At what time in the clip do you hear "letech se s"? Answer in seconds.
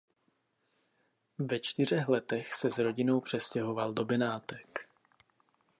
2.07-2.77